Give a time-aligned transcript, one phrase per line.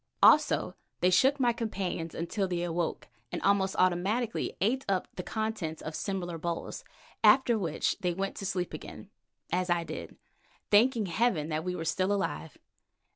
[0.23, 5.79] Also they shook my companions until they awoke and almost automatically ate up the contents
[5.79, 6.83] of similar bowls,
[7.23, 9.11] after which they went to sleep again,
[9.51, 10.15] as I did,
[10.71, 12.57] thanking heaven that we were all still alive.